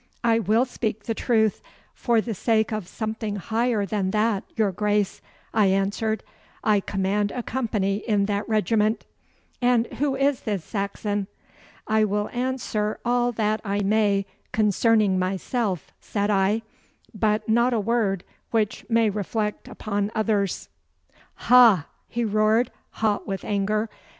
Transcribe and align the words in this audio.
'I 0.23 0.39
will 0.39 0.65
speak 0.65 1.03
the 1.03 1.13
truth 1.13 1.61
for 1.93 2.21
the 2.21 2.33
sake 2.33 2.73
of 2.73 2.87
something 2.87 3.35
higher 3.35 3.85
than 3.85 4.09
that, 4.09 4.43
your 4.55 4.71
Grace,' 4.71 5.21
I 5.53 5.67
answered. 5.67 6.23
'I 6.63 6.79
command 6.79 7.29
a 7.29 7.43
company 7.43 7.97
in 7.97 8.25
that 8.25 8.49
regiment.' 8.49 9.05
'And 9.61 9.85
who 9.99 10.15
is 10.15 10.41
this 10.41 10.63
Saxon?' 10.65 11.27
'I 11.85 12.05
will 12.05 12.29
answer 12.29 12.99
all 13.05 13.31
that 13.33 13.61
I 13.63 13.81
may 13.83 14.25
concerning 14.51 15.19
myself,' 15.19 15.91
said 15.99 16.31
I, 16.31 16.63
'but 17.13 17.47
not 17.47 17.71
a 17.71 17.79
word 17.79 18.23
which 18.49 18.83
may 18.89 19.07
reflect 19.07 19.67
upon 19.67 20.09
others.' 20.15 20.67
'Ha!' 21.35 21.85
he 22.07 22.25
roared, 22.25 22.71
hot 22.89 23.27
with 23.27 23.45
anger. 23.45 23.87